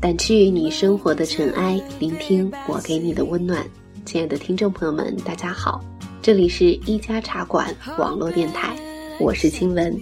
[0.00, 3.62] 掸去你生活的尘埃，聆听我给你的温暖。
[4.06, 5.84] 亲爱的听众朋友们，大家好，
[6.22, 8.74] 这里是一家茶馆网络电台，
[9.20, 9.94] 我是清文，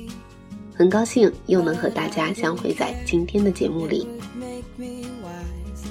[0.73, 4.07] 很高兴又能和大家相会在今天的节目里。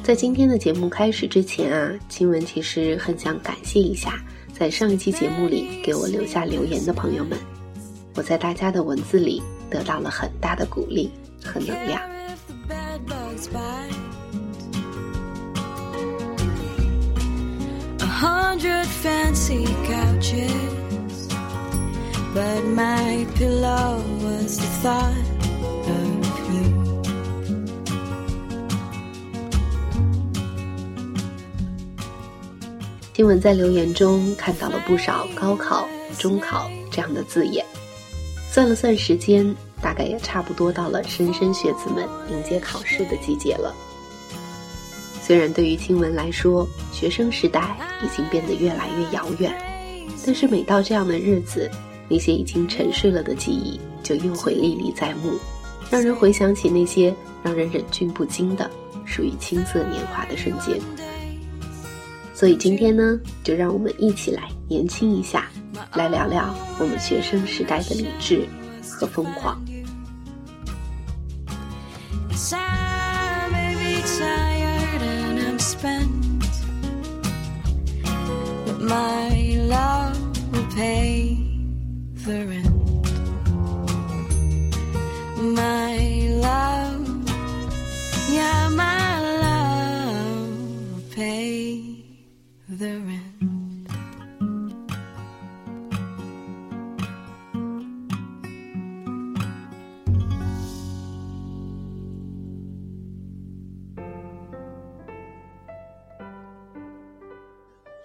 [0.02, 4.24] 在今天的节目开始之前啊，清文其实很想感谢一下
[4.58, 7.38] 在上一期节目里给我留下留言的朋友们，
[8.16, 11.12] 我在大家的文字里得到了很大的鼓励
[11.44, 12.02] 和能量。
[22.34, 25.28] but my pillow was the thought
[25.88, 27.04] of you.
[33.14, 37.66] 新闻在留言中看到了不少高考、中考这样的字眼，
[38.52, 43.74] 算了算时间，大概也差不多到了莘莘学子们迎接考试的季节了。
[45.22, 49.56] 虽然对于青文来说，学生时代已经变得越来越遥远，
[50.26, 51.72] 但是每到这样的日子，
[52.10, 55.40] 那些已经沉睡了的记忆就又会历历在目，
[55.90, 58.70] 让人回想起那些让人忍俊不禁的
[59.06, 60.78] 属于青涩年华的瞬间。
[62.34, 65.50] 所以今天呢，就让我们一起来年轻一下，
[65.96, 68.48] 来聊聊我们学生时代的理智
[68.90, 69.62] 和疯狂。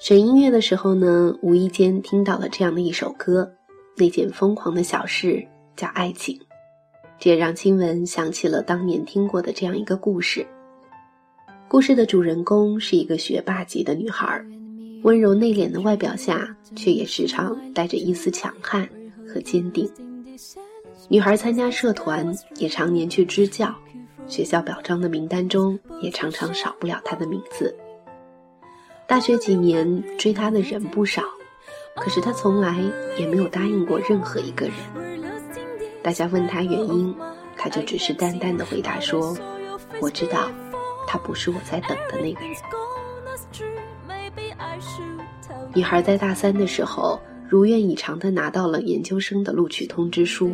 [0.07, 3.53] 选音乐的时候呢，无意间听到了这样的一首歌，
[3.97, 5.45] 那件疯狂的小事
[5.75, 6.41] 叫爱情，
[7.19, 10.47] 这也让青文想起了当年听过的这样一个故事。
[11.67, 14.41] 故事的主人公是一个学霸级的女孩，
[15.03, 18.89] 温柔内敛的外表下，却也时常带着一丝强悍
[19.27, 19.91] 和坚定。
[21.09, 23.75] 女孩参加社团，也常年去支教，
[24.29, 27.77] 学校表彰的名单中也常常少不了她的名字。
[29.09, 31.23] 大学几年追他的人不少，
[31.95, 32.83] 可是他从来
[33.17, 34.75] 也没有答应过任何一个人。
[36.03, 37.15] 大家问他原因，
[37.57, 39.37] 他就只是淡淡的回答说
[40.03, 40.51] ：“我知道，
[41.07, 42.57] 他不是我在等的那个人。”
[45.73, 50.53] 女孩在大三的时候，如愿以偿的拿到了研究生的录取通知书，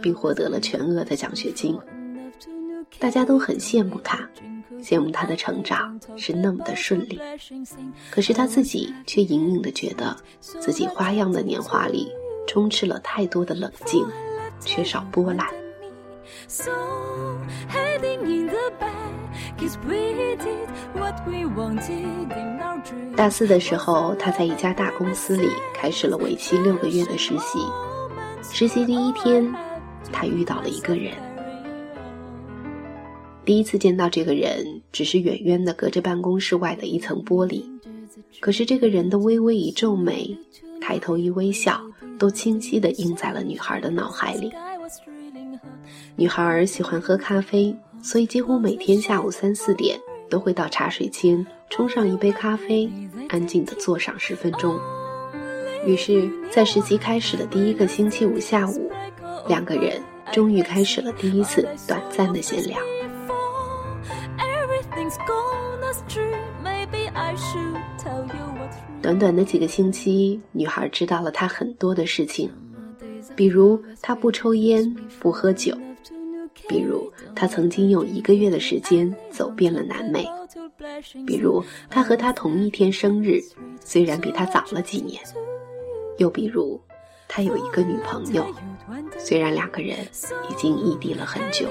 [0.00, 1.76] 并获得了全额的奖学金。
[3.00, 4.28] 大家都很羡慕他。
[4.82, 7.20] 羡慕他的成长是那么的顺利，
[8.10, 12.08] 可是他自己却隐隐的觉得，自己花样的年华里
[12.46, 14.06] 充斥了太多的冷静，
[14.60, 15.46] 缺少波澜。
[23.16, 27.58] 大四的时候，他在一家大公司里开始了为期六个月的实习。
[28.42, 29.52] 实习第一天，
[30.12, 31.27] 他遇到了一个人。
[33.48, 37.64] 第一次见到这个人，只是远远的隔着办公室外的一层玻璃，
[38.40, 40.36] 可是这个人的微微一皱眉，
[40.82, 41.80] 抬头一微笑，
[42.18, 44.52] 都清晰的印在了女孩的脑海里。
[46.14, 49.98] 女孩喜欢喝咖啡，所以几乎每天下午三四点
[50.28, 52.86] 都会到茶水间冲上一杯咖啡，
[53.30, 54.78] 安静的坐上十分钟。
[55.86, 58.92] 于是，在实习开始的第一个星期五下午，
[59.48, 59.98] 两个人
[60.34, 62.78] 终于开始了第一次短暂的闲聊。
[69.00, 72.50] 短短的几个星期，女孩知道了他很多的事情，
[73.34, 75.74] 比如他不抽烟不喝酒，
[76.68, 80.28] 比如他曾经用一个月的时间走遍了南美，
[81.26, 83.40] 比如他和他同一天生日，
[83.80, 85.22] 虽然比他早了几年，
[86.18, 86.78] 又比如
[87.28, 88.44] 他有一个女朋友，
[89.16, 89.96] 虽然两个人
[90.50, 91.66] 已经异地了很久。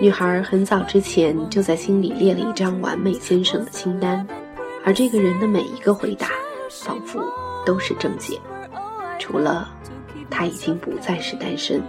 [0.00, 4.26] 女孩很早之前就在心里列了一张完美先生的清单，
[4.84, 6.28] 而这个人的每一个回答，
[6.70, 7.22] 仿佛
[7.64, 8.40] 都是正解，
[9.18, 9.68] 除了
[10.30, 11.82] 他已经不再是单身。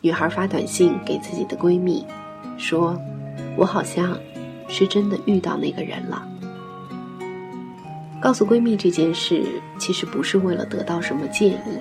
[0.00, 2.06] 女孩发短信给自己的闺蜜，
[2.58, 2.94] 说
[3.56, 4.14] ：“我好像
[4.68, 6.26] 是真的遇到那个人了。”
[8.20, 9.44] 告诉闺蜜这件事，
[9.78, 11.78] 其实不是为了得到什么建议，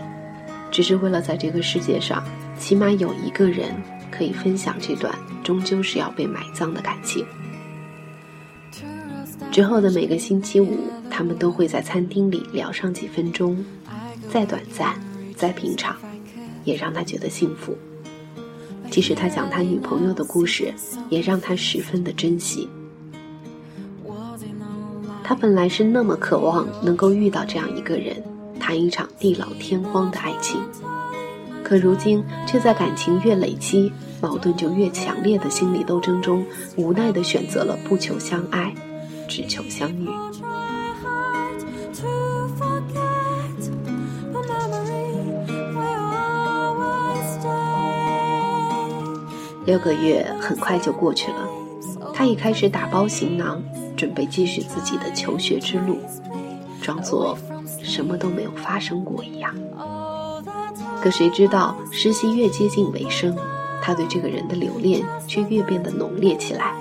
[0.70, 2.22] 只是为了在这个世界上，
[2.60, 3.74] 起码有一个人
[4.12, 7.26] 可以分享这段终究是要被埋葬的感情。
[9.52, 13.64] 之后的每个星期五，他们都会在餐厅里聊上几分钟，
[14.30, 15.00] 再短暂，
[15.38, 15.96] 再平常，
[16.66, 17.78] 也让他觉得幸福。
[18.94, 20.72] 即使他讲他女朋友的故事，
[21.10, 22.70] 也让他十分的珍惜。
[25.24, 28.22] 他本来是那么渴望能够遇到这样一个人，
[28.60, 30.62] 谈一场地老天荒的爱情，
[31.64, 33.92] 可如今却在感情越累积、
[34.22, 36.46] 矛盾就越强烈的心理斗争中，
[36.76, 38.76] 无奈的选择了不求相爱，
[39.28, 40.08] 只求相遇。
[49.66, 51.48] 六个月很快就过去了，
[52.14, 53.62] 他已开始打包行囊。
[53.96, 56.00] 准备继续自己的求学之路，
[56.82, 57.38] 装作
[57.84, 59.54] 什么都没有发生过一样。
[61.00, 63.38] 可谁知道，实习越接近尾声，
[63.82, 66.74] 他对这个人的留恋却越变得浓烈起来。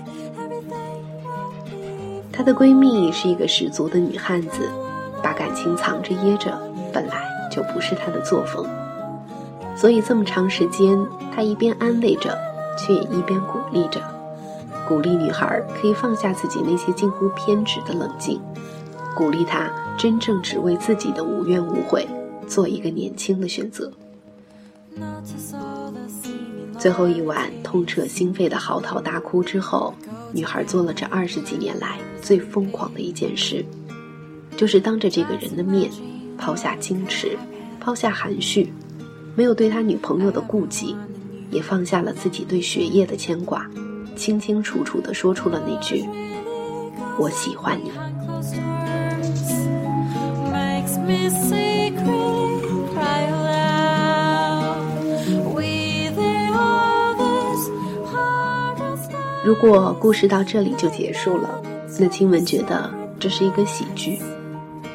[2.32, 4.70] 她的闺蜜是一个十足的女汉子，
[5.22, 6.58] 把感情藏着掖着，
[6.94, 8.66] 本来就不是她的作风。
[9.76, 10.98] 所以这么长时间，
[11.30, 12.36] 她一边安慰着，
[12.78, 14.00] 却也一边鼓励着。
[14.88, 18.40] 鼓励女孩可以放下自己那些近乎偏执的冷静，
[19.14, 22.06] 鼓励她真正只为自己的无怨无悔
[22.46, 23.90] 做一个年轻的选择。
[26.78, 29.94] 最后一晚痛彻心扉的嚎啕大哭之后，
[30.32, 33.64] 女孩做了这二十几年来最疯狂的一件事，
[34.56, 35.88] 就是当着这个人的面，
[36.36, 37.38] 抛下矜持，
[37.78, 38.72] 抛下含蓄，
[39.36, 40.96] 没有对他女朋友的顾忌，
[41.52, 43.64] 也放下了自己对学业的牵挂。
[44.16, 46.04] 清清楚楚地说出了那句
[47.18, 47.92] “我喜欢你”。
[59.44, 61.60] 如果故事到这里就结束了，
[61.98, 62.88] 那青文觉得
[63.18, 64.20] 这是一个喜剧，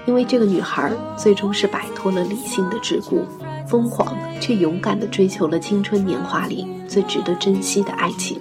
[0.05, 3.23] 因为这个女孩最终是摆脱了理性的桎梏，
[3.67, 8.39] 疯狂却勇敢地追求了青春年华里最值得珍惜的爱情。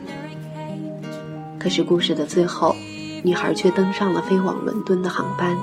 [1.59, 2.75] 可是故事的最后，
[3.23, 5.57] 女孩却登上了飞往伦敦的航班。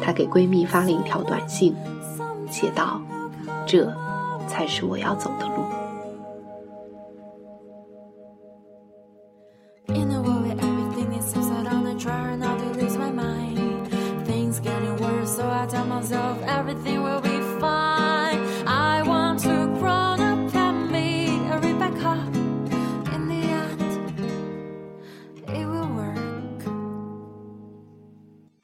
[0.00, 1.76] 她给闺蜜发了一条短信，
[2.50, 3.00] 写道
[3.66, 3.92] ：“这
[4.48, 5.64] 才是我要走的路。”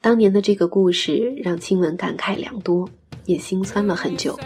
[0.07, 2.89] 当年的这个故事让青文感慨良多，
[3.25, 4.39] 也心酸了很久。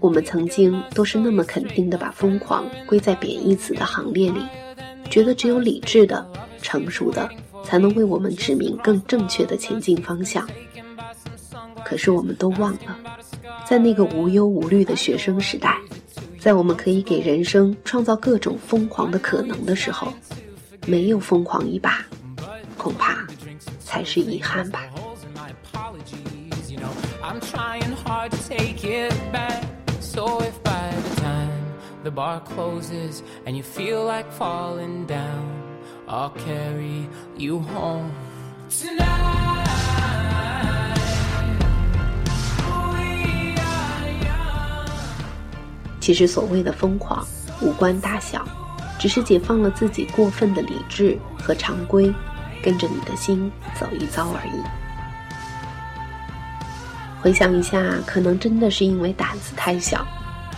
[0.00, 4.40] 我们曾经都是那么肯定的把疯狂归在贬义词的行列里，
[5.08, 6.28] 觉得只有理智的、
[6.60, 7.30] 成熟的
[7.62, 10.44] 才能为我们指明更正确的前进方向。
[11.84, 12.98] 可是我们都忘了，
[13.64, 15.78] 在那个无忧无虑的学生时代，
[16.40, 20.12] 在我们可以给人生创造各种疯狂的可能的时候，
[20.88, 22.04] 没有疯狂一把，
[22.76, 23.24] 恐怕。
[23.90, 24.84] 才是遗憾吧。
[32.02, 35.44] The bar closes and you feel like falling down,
[36.08, 38.10] I'll carry you home
[38.70, 39.66] tonight.
[46.00, 47.26] 其实所谓的疯狂
[47.60, 48.46] 无关大小，
[48.98, 52.10] 只是解放了自己过分的理智和常规。
[52.62, 54.62] 跟着你的心走一遭而已。
[57.20, 60.06] 回想一下，可能真的是因为胆子太小。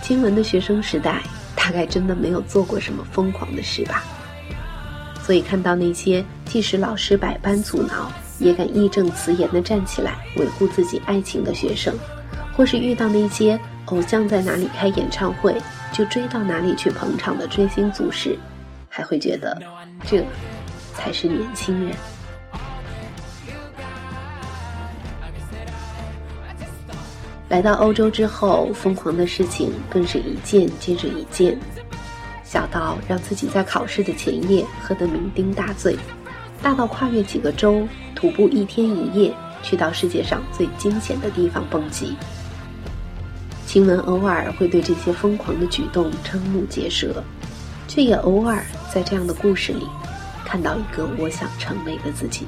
[0.01, 1.23] 金文的学生时代，
[1.57, 4.05] 大概真的没有做过什么疯狂的事吧。
[5.23, 11.97] 所以看到那些即使老师百般阻挠，也敢义正辞严地站起来维护自己爱情的学生，
[12.57, 15.57] 或是遇到那些偶像在哪里开演唱会
[15.93, 18.37] 就追到哪里去捧场的追星族时，
[18.89, 19.61] 还会觉得
[20.05, 20.25] 这。
[20.95, 21.97] 才是年轻人。
[27.49, 31.59] 来到欧洲之后，疯狂的事情更是一件接着一件，
[32.45, 35.97] 小到让自己在考试的前夜喝得酩酊大醉，
[36.63, 42.17] 大到跨越几个州，徒步一天一夜去到世界上最惊险的地方蹦极。
[43.67, 47.23] 晴雯偶尔会对这些疯狂的举动瞠目结舌。
[47.89, 49.87] 却也偶尔在这样的故事里，
[50.53, 52.47] 看到一个我想成为的自己。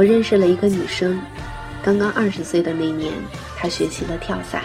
[0.00, 1.20] 我认识了一个女生，
[1.82, 3.12] 刚刚二十岁的那年，
[3.54, 4.62] 她学习了跳伞，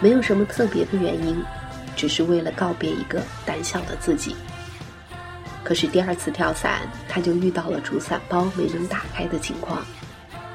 [0.00, 1.36] 没有什么特别的原因，
[1.96, 4.36] 只是为了告别一个胆小的自己。
[5.64, 9.84] 可是第二次跳伞，她就遇到了主伞包没能打开的情况，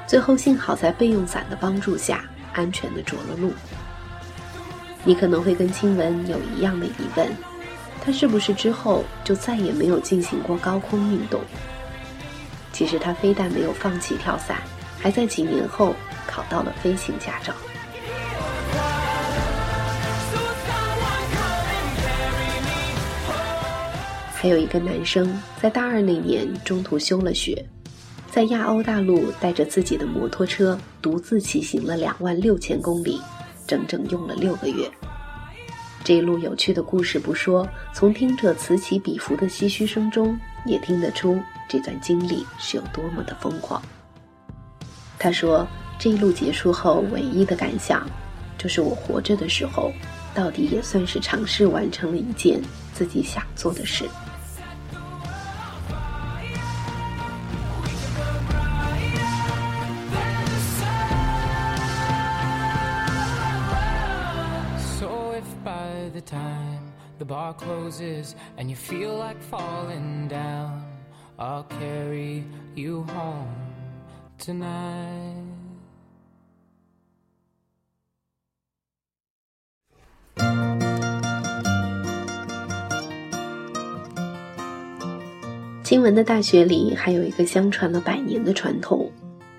[0.06, 2.24] 最后幸好在备用伞的帮助下，
[2.54, 3.52] 安全的着了陆。
[5.04, 7.28] 你可能会跟青文有一样的疑问，
[8.02, 11.42] 她是不是之后就再也没有进行过高空运动？
[12.78, 14.58] 其实他非但没有放弃跳伞，
[15.00, 15.96] 还在几年后
[16.28, 17.52] 考到了飞行驾照。
[24.32, 27.66] 还有一个男生在大二那年中途休了学，
[28.30, 33.20] 在亚欧大陆带着自己的摩托车独自骑行了两万六千公里，
[33.66, 34.88] 整整用了六个月。
[36.04, 41.42] 这一路有趣的故事不说，从听着此起彼伏的唏嘘声中，也听得出。
[41.68, 43.80] 这段经历是有多么的疯狂。
[45.18, 45.66] 他说
[45.98, 48.08] ：“这一路结束后，唯一的感想，
[48.56, 49.92] 就是我活着的时候，
[50.34, 52.60] 到底也算是尝试完成了一件
[52.94, 54.08] 自己想做的事。”
[71.40, 72.42] I'll carry
[72.74, 73.46] you home
[74.40, 75.36] tonight
[85.84, 89.08] 金文的大学里还有一个相传了百年的传统，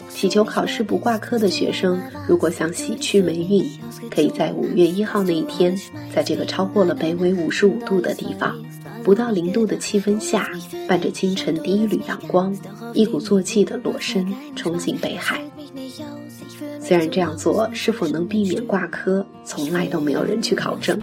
[0.09, 3.65] 祈求考试不挂科的学生，如果想洗去霉运，
[4.12, 5.74] 可以在五月一号那一天，
[6.13, 8.53] 在这个超过了北纬五十五度的地方。
[9.03, 10.50] 不到零度的气温下，
[10.88, 12.56] 伴着清晨第一缕阳光，
[12.94, 15.41] 一鼓作气的裸身冲进北海。
[16.79, 21.00] 虽然这样做是否能避免挂科，从来都没有人去考证，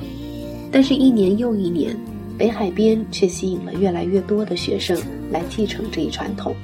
[0.71, 1.97] 但是，一年又一年，
[2.37, 4.99] 北海边却吸引了越来越多的学生
[5.31, 6.55] 来继承这一传统。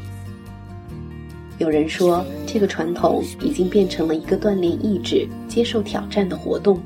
[1.59, 6.77] 有人说，这个传统已经变成了一个锻炼意志、接受挑战的活动；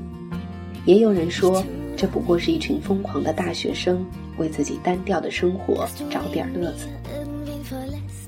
[0.85, 1.63] 也有人说，
[1.97, 4.05] 这不过是一群疯狂的大学生。
[4.37, 6.87] 为自己单调的生活找点乐子。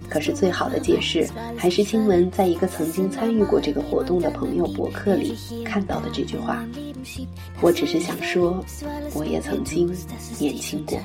[0.09, 6.65] 可是最好的解释，还是新闻在一个曾经参与过这个活动的朋友博客里看到的这句话
[7.61, 8.65] ：“我只是想说，
[9.13, 9.85] 我也曾经
[10.39, 10.99] 年轻过。”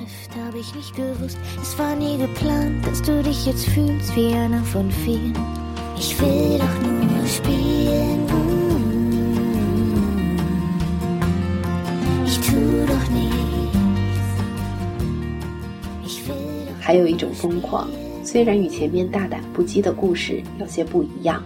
[16.79, 17.89] 还有一种疯狂，
[18.23, 21.43] 虽然与前面大胆不羁的故事有些不一样，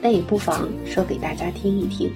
[0.00, 2.10] 但也不妨说给大家听一听。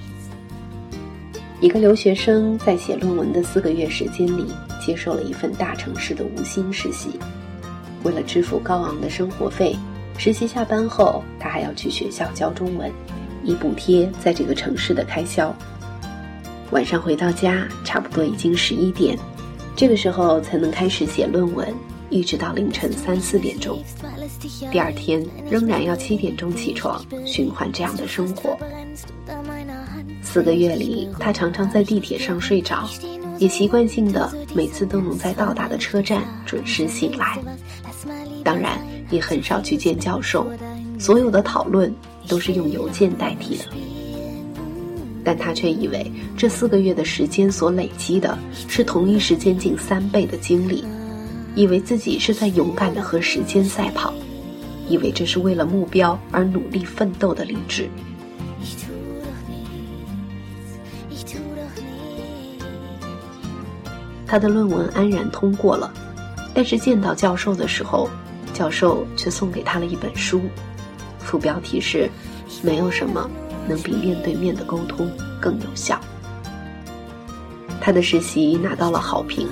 [1.61, 4.47] 一个留学生在写论文的四个月时间里，
[4.81, 7.11] 接受了一份大城市的无薪实习。
[8.05, 9.77] 为了支付高昂的生活费，
[10.17, 12.91] 实习下班后，他还要去学校教中文，
[13.45, 15.55] 以补贴在这个城市的开销。
[16.71, 19.19] 晚上回到家，差不多已经十一点，
[19.75, 21.73] 这个时候才能开始写论文。
[22.11, 23.81] 一直到凌晨三四点钟，
[24.73, 28.59] 第二天仍然要七点钟起床，循环这样的生活。
[30.23, 32.89] 四个月里，他常常在地铁上睡着，
[33.39, 37.39] 也习惯性的每次都能在到达的车站准时醒来。
[38.43, 38.77] 当然，
[39.11, 40.51] 也很少去见教授，
[40.99, 41.95] 所有的讨论
[42.27, 43.65] 都是用邮件代替的。
[45.25, 50.85] 但他却以为这四个月的时间所累积的是同一时间近三倍的精力。
[51.57, 54.15] 以为自己是在勇敢的和时间赛跑，
[54.89, 57.89] 以为这是为了目标而努力奋斗的励志。
[64.29, 65.93] 他的论文安然通过了，
[66.55, 68.09] 但是见到教授的时候，
[68.55, 70.41] 教授却送给他了一本书，
[71.19, 72.09] 副标题是
[72.63, 73.29] “没有什么
[73.71, 75.09] 能比面对面的沟通
[75.41, 76.01] 更有效”。
[77.81, 79.49] 他的实习拿到了好评。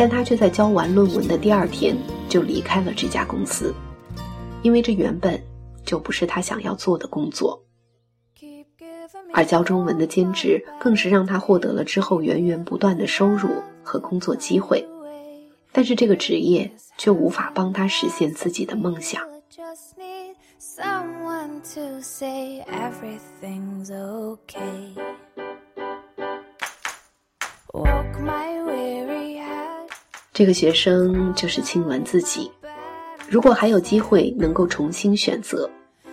[0.00, 1.96] 但他却在交完论文的第二天
[2.28, 3.74] 就离开了这家公司，
[4.62, 5.42] 因为这原本
[5.84, 7.60] 就不是他想要做的工作。
[9.34, 13.48] 而教中文的兼职更是让他获得了之后源源不断的收入
[13.82, 14.86] 和工作机会，
[15.72, 19.20] 但是这个职业却无法帮他实现自己的梦想。
[21.62, 24.58] To say everything's ok，
[30.32, 32.50] 这个学生就是青鸾自己。
[33.28, 35.68] 如果还有机会能够重新选择，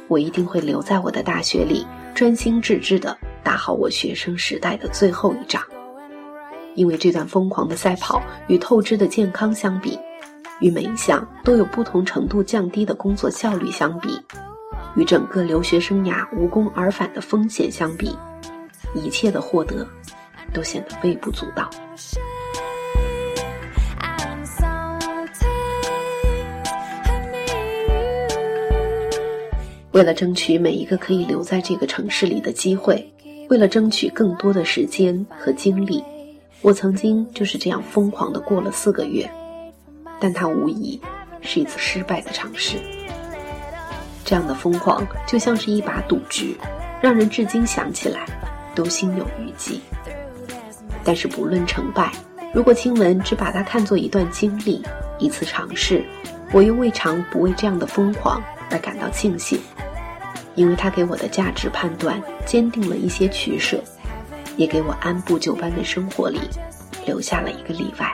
[0.07, 1.85] 我一定会留在我的大学里，
[2.15, 5.61] 专心致志地打好我学生时代的最后一仗。
[6.73, 9.97] 因为这段疯狂的赛跑与透支的健康相比，
[10.59, 14.19] 与每一项都有不同程度降低的工作效率相比，
[14.95, 18.17] 与整个留学生涯无功而返的风险相比，
[18.93, 19.87] 一切的获得。
[20.53, 21.69] 都显得微不足道。
[29.91, 33.05] 为了争取每一个可以留在这个城市里的机会，
[33.49, 36.01] 为了争取更多的时间和精力，
[36.61, 39.29] 我曾经就是这样疯狂的过了四个月。
[40.21, 40.97] 但它无疑
[41.41, 42.77] 是一次失败的尝试。
[44.25, 46.57] 这样的疯狂就像是一把赌局，
[46.99, 48.25] 让人至今想起来
[48.73, 49.79] 都心有余悸。
[51.03, 52.11] 但是不论成败，
[52.51, 54.83] 如果青文只把它看作一段经历、
[55.19, 56.03] 一次尝试，
[56.51, 59.59] 我又未尝不为这样的疯狂而感到庆幸，
[60.55, 63.79] 因为他给我的价值判断坚定了一些取舍，
[64.57, 66.41] 也给我按部就班的生活里
[67.05, 68.11] 留下了一个例外。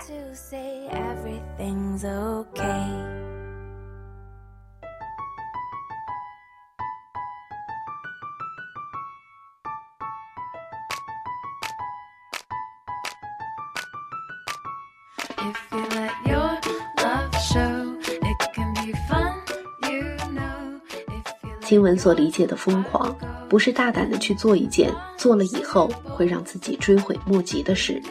[21.62, 23.16] 新闻所理解的疯狂，
[23.48, 28.02] 不是大胆的去做一件做了以后会让自己追悔莫及的事，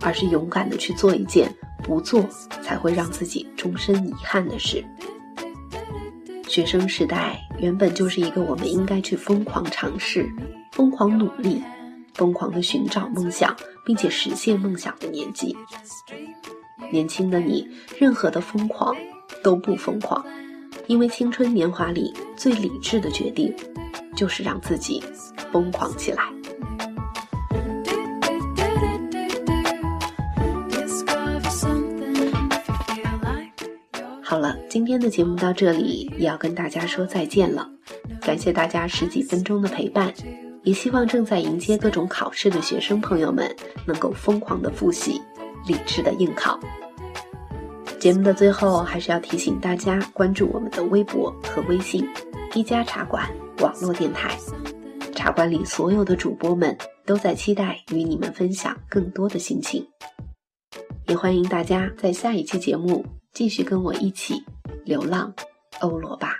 [0.00, 2.22] 而是勇敢的去做一件不做
[2.62, 4.82] 才会让自己终身遗憾的事。
[6.48, 10.26] 学生时代原本就是一个我们应该去疯狂尝试、
[10.72, 11.62] 疯狂努力、
[12.14, 15.54] 疯狂的寻找梦想，并且实现梦想的年纪。
[16.90, 17.68] 年轻的你，
[17.98, 18.94] 任何的疯狂
[19.42, 20.24] 都不疯狂。
[20.86, 23.52] 因为青春年华里最理智的决定，
[24.14, 25.02] 就是让自己
[25.50, 26.22] 疯狂起来。
[34.22, 37.68] 好了，今天的节目到这里也要跟大家说再见了。
[38.20, 40.12] 感谢大家十几分钟的陪伴，
[40.62, 43.54] 也希望正在迎接各种考试的学生朋友们
[43.86, 45.20] 能够疯狂的复习，
[45.66, 46.58] 理智的应考。
[47.98, 52.06] 节目的最后，还是要提醒大家关注我们的微博和微信
[52.54, 54.36] “一家茶馆网络电台”。
[55.16, 59.84] 茶馆里所有的主播们都在期待与你们分享更多的心情，
[61.08, 64.44] 也欢迎大家在下一期节目继续跟我一起
[64.84, 65.34] 流浪
[65.80, 66.38] 欧罗巴。